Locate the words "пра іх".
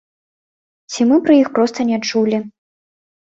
1.27-1.51